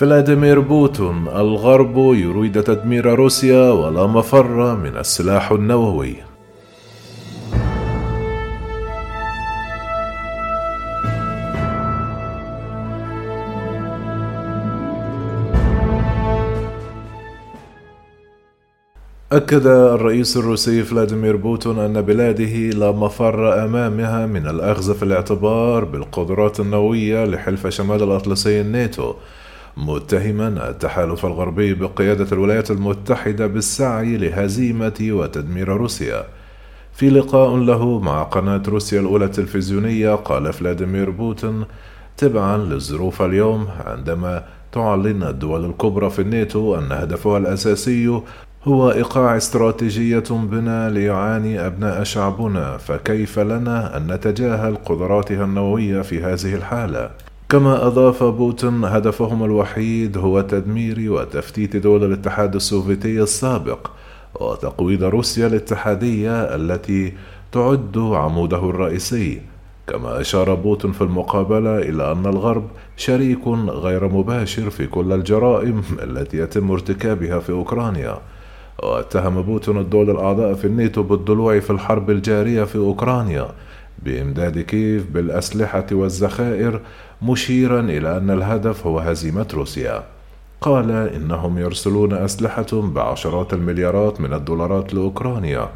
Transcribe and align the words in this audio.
فلاديمير 0.00 0.60
بوتين 0.60 1.28
الغرب 1.28 1.96
يريد 1.96 2.62
تدمير 2.62 3.14
روسيا 3.14 3.70
ولا 3.70 4.06
مفر 4.06 4.76
من 4.76 4.96
السلاح 4.96 5.52
النووي. 5.52 6.14
أكد 19.32 19.66
الرئيس 19.66 20.36
الروسي 20.36 20.82
فلاديمير 20.82 21.36
بوتين 21.36 21.78
أن 21.78 22.02
بلاده 22.02 22.78
لا 22.78 22.92
مفر 22.92 23.64
أمامها 23.64 24.26
من 24.26 24.46
الأخذ 24.46 24.94
في 24.94 25.02
الاعتبار 25.02 25.84
بالقدرات 25.84 26.60
النووية 26.60 27.24
لحلف 27.24 27.66
شمال 27.66 28.02
الأطلسي 28.02 28.60
الناتو. 28.60 29.14
متهما 29.80 30.70
التحالف 30.70 31.26
الغربي 31.26 31.74
بقيادة 31.74 32.26
الولايات 32.32 32.70
المتحدة 32.70 33.46
بالسعي 33.46 34.16
لهزيمة 34.16 35.08
وتدمير 35.10 35.68
روسيا. 35.68 36.24
في 36.92 37.10
لقاء 37.10 37.56
له 37.56 38.00
مع 38.00 38.22
قناة 38.22 38.62
روسيا 38.68 39.00
الأولى 39.00 39.24
التلفزيونية 39.24 40.14
قال 40.14 40.52
فلاديمير 40.52 41.10
بوتين 41.10 41.64
تبعا 42.16 42.56
للظروف 42.56 43.22
اليوم 43.22 43.68
عندما 43.86 44.44
تعلن 44.72 45.22
الدول 45.22 45.64
الكبرى 45.64 46.10
في 46.10 46.22
الناتو 46.22 46.78
أن 46.78 46.92
هدفها 46.92 47.38
الأساسي 47.38 48.20
هو 48.64 48.90
إيقاع 48.90 49.36
استراتيجية 49.36 50.24
بنا 50.30 50.90
ليعاني 50.90 51.66
أبناء 51.66 52.02
شعبنا 52.02 52.76
فكيف 52.76 53.38
لنا 53.38 53.96
أن 53.96 54.12
نتجاهل 54.12 54.76
قدراتها 54.76 55.44
النووية 55.44 56.02
في 56.02 56.22
هذه 56.22 56.54
الحالة؟ 56.54 57.10
كما 57.50 57.86
أضاف 57.86 58.24
بوتين 58.24 58.84
هدفهم 58.84 59.44
الوحيد 59.44 60.18
هو 60.18 60.40
تدمير 60.40 61.12
وتفتيت 61.12 61.76
دول 61.76 62.04
الاتحاد 62.04 62.54
السوفيتي 62.54 63.22
السابق 63.22 63.90
وتقويض 64.40 65.04
روسيا 65.04 65.46
الاتحادية 65.46 66.32
التي 66.42 67.12
تعد 67.52 67.98
عموده 67.98 68.70
الرئيسي. 68.70 69.40
كما 69.86 70.20
أشار 70.20 70.54
بوتين 70.54 70.92
في 70.92 71.00
المقابلة 71.00 71.78
إلى 71.78 72.12
أن 72.12 72.26
الغرب 72.26 72.64
شريك 72.96 73.46
غير 73.68 74.08
مباشر 74.08 74.70
في 74.70 74.86
كل 74.86 75.12
الجرائم 75.12 75.82
التي 76.02 76.36
يتم 76.38 76.70
ارتكابها 76.70 77.38
في 77.38 77.52
أوكرانيا. 77.52 78.18
واتهم 78.82 79.42
بوتين 79.42 79.78
الدول 79.78 80.10
الأعضاء 80.10 80.54
في 80.54 80.64
الناتو 80.66 81.02
بالضلوع 81.02 81.60
في 81.60 81.70
الحرب 81.70 82.10
الجارية 82.10 82.64
في 82.64 82.78
أوكرانيا 82.78 83.48
بإمداد 84.04 84.58
كييف 84.58 85.10
بالأسلحة 85.10 85.86
والذخائر 85.92 86.80
مشيرا 87.22 87.80
إلى 87.80 88.16
أن 88.16 88.30
الهدف 88.30 88.86
هو 88.86 88.98
هزيمة 88.98 89.46
روسيا. 89.54 90.04
قال 90.60 90.90
إنهم 90.90 91.58
يرسلون 91.58 92.12
أسلحة 92.12 92.66
بعشرات 92.72 93.52
المليارات 93.52 94.20
من 94.20 94.32
الدولارات 94.32 94.94
لأوكرانيا. 94.94 95.68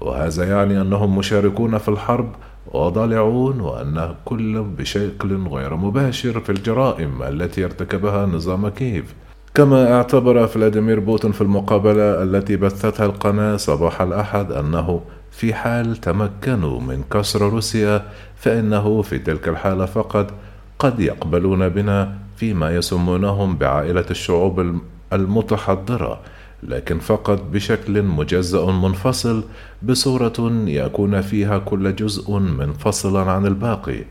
وهذا 0.00 0.44
يعني 0.48 0.80
أنهم 0.80 1.18
مشاركون 1.18 1.78
في 1.78 1.88
الحرب 1.88 2.32
وضالعون 2.72 3.60
وأن 3.60 4.14
كل 4.24 4.62
بشكل 4.62 5.36
غير 5.46 5.76
مباشر 5.76 6.40
في 6.40 6.50
الجرائم 6.50 7.22
التي 7.22 7.64
ارتكبها 7.64 8.26
نظام 8.26 8.68
كييف. 8.68 9.14
كما 9.56 9.92
اعتبر 9.92 10.46
فلاديمير 10.46 11.00
بوتين 11.00 11.32
في 11.32 11.40
المقابلة 11.40 12.22
التي 12.22 12.56
بثتها 12.56 13.06
القناة 13.06 13.56
صباح 13.56 14.00
الأحد 14.00 14.52
أنه 14.52 15.00
في 15.30 15.54
حال 15.54 15.96
تمكنوا 15.96 16.80
من 16.80 17.02
كسر 17.10 17.42
روسيا 17.42 18.02
فإنه 18.36 19.02
في 19.02 19.18
تلك 19.18 19.48
الحالة 19.48 19.86
فقط 19.86 20.34
قد 20.78 21.00
يقبلون 21.00 21.68
بنا 21.68 22.14
فيما 22.36 22.76
يسمونهم 22.76 23.56
بعائلة 23.56 24.04
الشعوب 24.10 24.80
المتحضرة 25.12 26.20
لكن 26.62 26.98
فقط 26.98 27.42
بشكل 27.52 28.02
مجزأ 28.02 28.64
منفصل 28.66 29.44
بصورة 29.82 30.52
يكون 30.66 31.20
فيها 31.20 31.58
كل 31.58 31.96
جزء 31.96 32.38
منفصلا 32.38 33.30
عن 33.30 33.46
الباقي. 33.46 34.04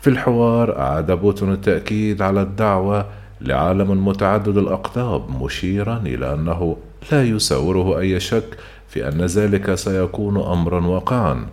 في 0.00 0.10
الحوار 0.10 0.78
أعاد 0.78 1.12
بوتون 1.12 1.52
التأكيد 1.52 2.22
على 2.22 2.42
الدعوة 2.42 3.06
لعالم 3.40 4.08
متعدد 4.08 4.56
الأقطاب 4.56 5.42
مشيرا 5.42 6.02
إلى 6.06 6.34
أنه 6.34 6.76
لا 7.12 7.24
يساوره 7.24 7.98
أي 7.98 8.20
شك 8.20 8.56
في 8.88 9.08
أن 9.08 9.20
ذلك 9.20 9.74
سيكون 9.74 10.36
أمرا 10.42 10.86
واقعا 10.86 11.46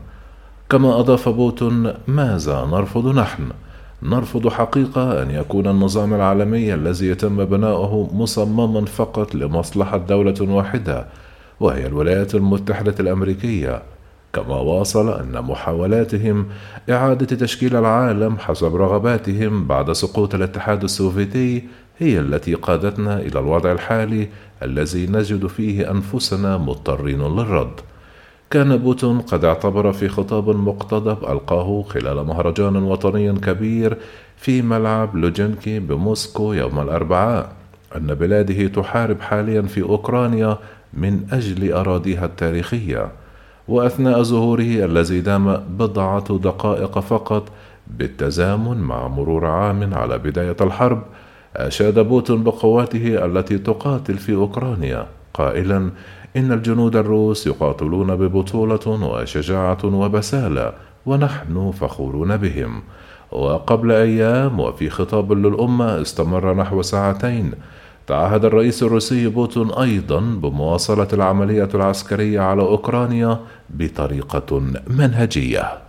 كما 0.69 0.99
أضاف 0.99 1.29
بوتون 1.29 1.93
ماذا 2.07 2.65
نرفض 2.71 3.15
نحن؟ 3.15 3.49
نرفض 4.03 4.47
حقيقة 4.47 5.23
أن 5.23 5.31
يكون 5.31 5.67
النظام 5.67 6.13
العالمي 6.13 6.73
الذي 6.73 7.07
يتم 7.07 7.45
بناؤه 7.45 8.09
مصمما 8.13 8.85
فقط 8.85 9.35
لمصلحة 9.35 9.97
دولة 9.97 10.35
واحدة 10.41 11.07
وهي 11.59 11.87
الولايات 11.87 12.35
المتحدة 12.35 12.95
الأمريكية 12.99 13.81
كما 14.33 14.55
واصل 14.55 15.19
أن 15.19 15.41
محاولاتهم 15.41 16.45
إعادة 16.89 17.35
تشكيل 17.35 17.75
العالم 17.75 18.37
حسب 18.37 18.75
رغباتهم 18.75 19.67
بعد 19.67 19.91
سقوط 19.91 20.35
الاتحاد 20.35 20.83
السوفيتي 20.83 21.63
هي 21.99 22.19
التي 22.19 22.53
قادتنا 22.53 23.19
إلى 23.19 23.39
الوضع 23.39 23.71
الحالي 23.71 24.27
الذي 24.63 25.07
نجد 25.07 25.47
فيه 25.47 25.91
أنفسنا 25.91 26.57
مضطرين 26.57 27.21
للرد. 27.21 27.79
كان 28.49 28.77
بوتين 28.77 29.19
قد 29.19 29.45
اعتبر 29.45 29.91
في 29.91 30.09
خطاب 30.09 30.49
مقتضب 30.49 31.31
ألقاه 31.31 31.83
خلال 31.89 32.25
مهرجان 32.25 32.75
وطني 32.75 33.33
كبير 33.33 33.97
في 34.37 34.61
ملعب 34.61 35.15
لوجنيكي 35.15 35.79
بموسكو 35.79 36.53
يوم 36.53 36.79
الأربعاء. 36.79 37.51
أن 37.95 38.07
بلاده 38.07 38.67
تحارب 38.67 39.21
حاليا 39.21 39.61
في 39.61 39.81
أوكرانيا 39.81 40.57
من 40.93 41.27
أجل 41.31 41.73
أراضيها 41.73 42.25
التاريخية. 42.25 43.11
وأثناء 43.67 44.23
ظهوره 44.23 44.85
الذي 44.85 45.21
دام 45.21 45.63
بضعة 45.69 46.37
دقائق 46.37 46.99
فقط 46.99 47.49
بالتزامن 47.87 48.77
مع 48.77 49.07
مرور 49.07 49.45
عام 49.45 49.93
على 49.93 50.17
بداية 50.17 50.55
الحرب 50.61 51.01
أشاد 51.55 51.99
بوتين 51.99 52.43
بقواته 52.43 53.25
التي 53.25 53.57
تقاتل 53.57 54.17
في 54.17 54.35
أوكرانيا 54.35 55.07
قائلا 55.33 55.89
إن 56.37 56.51
الجنود 56.51 56.95
الروس 56.95 57.47
يقاتلون 57.47 58.15
ببطولة 58.15 58.87
وشجاعة 58.87 59.85
وبسالة 59.85 60.73
ونحن 61.05 61.71
فخورون 61.71 62.37
بهم. 62.37 62.81
وقبل 63.31 63.91
أيام 63.91 64.59
وفي 64.59 64.89
خطاب 64.89 65.33
للأمة 65.33 66.01
استمر 66.01 66.53
نحو 66.53 66.81
ساعتين 66.81 67.51
تعهد 68.07 68.45
الرئيس 68.45 68.83
الروسي 68.83 69.27
بوتون 69.27 69.71
أيضا 69.71 70.19
بمواصلة 70.19 71.07
العملية 71.13 71.69
العسكرية 71.73 72.39
على 72.39 72.61
أوكرانيا 72.61 73.39
بطريقة 73.69 74.59
منهجية. 74.87 75.86